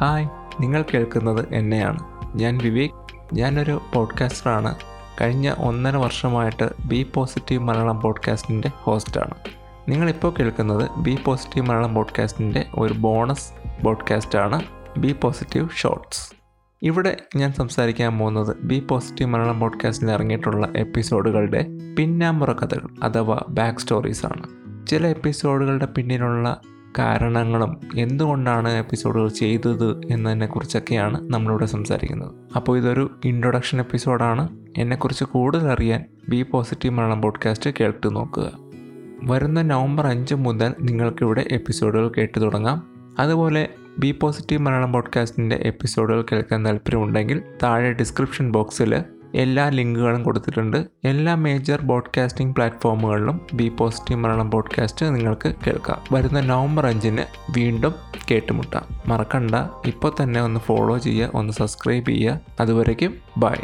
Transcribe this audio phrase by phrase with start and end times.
[0.00, 0.28] Hi
[0.60, 1.98] നിങ്ങൾ കേൾക്കുന്നത് എന്നെയാണ്.
[2.34, 2.90] ഞാൻ വിവേക്
[3.34, 4.74] ഞാനൊരു പോഡ്കാസ്റ്ററാണ്
[5.20, 9.34] കഴിഞ്ഞ ഒന്നര വർഷമായിട്ട് ബി പോസിറ്റീവ് മലയാളം പോഡ്കാസ്റ്റിന്റെ ഹോസ്റ്റാണ്.
[9.88, 13.50] നിങ്ങളിപ്പോൾ കേൾക്കുന്നത് ബി പോസിറ്റീവ് മലയാളം പോഡ്കാസ്റ്റിന്റെ ഒരു ബോണസ്
[13.84, 14.62] പോഡ്കാസ്റ്റാണ്
[14.98, 16.32] ബി പോസിറ്റീവ് ഷോർട്സ്.
[16.82, 21.66] ഇവിടെ ഞാൻ സംസാരിക്കാൻ പോകുന്നത് ബി പോസിറ്റീവ് മലയാളം പോഡ്കാസ്റ്റിൽ ഇറങ്ങിയിട്ടുള്ള എപ്പിസോഡുകളുടെ
[21.98, 24.46] പിന്നാമ്പുറ കഥകൾ അഥവാ ബാക്ക് സ്റ്റോറീസാണ്
[24.86, 26.60] ചില എപ്പിസോഡുകളുടെ പിന്നിലുള്ള
[26.98, 32.34] കാരണങ്ങളും എന്തുകൊണ്ടാണ് എപ്പിസോഡുകൾ ചെയ്തത് എന്നതിനെക്കുറിച്ചൊക്കെയാണ് നമ്മളിവിടെ സംസാരിക്കുന്നത്.
[32.56, 38.52] അപ്പോൾ ഇതൊരു ഇൻട്രൊഡക്ഷൻ എപ്പിസോഡാണ് എന്നെക്കുറിച്ച് കൂടുതൽ അറിയാൻ ബി പോസിറ്റീവ് മലയാളം പോഡ്കാസ്റ്റ് കേട്ട് നോക്കുക.
[39.22, 42.82] വരുന്ന നവംബർ അഞ്ച് മുതൽ നിങ്ങൾക്കിവിടെ എപ്പിസോഡുകൾ കേട്ടു തുടങ്ങാം.
[43.18, 48.94] അതുപോലെ ബി പോസിറ്റീവ് മലയാളം പോഡ്കാസ്റ്റിന്റെ എപ്പിസോഡുകൾ കേൾക്കാൻ താല്പര്യമുണ്ടെങ്കിൽ താഴെ ഡിസ്ക്രിപ്ഷൻ ബോക്സിൽ
[49.34, 50.86] എല്ലാ ലിങ്കുകളും കൊടുത്തിട്ടുണ്ട്.
[51.04, 56.00] എല്ലാ മേജർ ബോഡ്കാസ്റ്റിംഗ് പ്ലാറ്റ്ഫോമുകളിലും ബി പോസിറ്റീവ് മലയാളം ബോഡ്കാസ്റ്റ് നിങ്ങൾക്ക് കേൾക്കാം.
[56.12, 57.24] വരുന്ന നവംബർ അഞ്ചിന്
[57.58, 57.94] വീണ്ടും
[58.30, 58.82] കേട്ടുമുട്ടാം.
[59.06, 59.54] മറക്കണ്ട.
[59.86, 62.40] ഇപ്പോൾ തന്നെ ഒന്ന് ഫോളോ ചെയ്യുക ഒന്ന് സബ്സ്ക്രൈബ് ചെയ്യുക.
[62.60, 63.56] അതുവരേക്കും ബൈ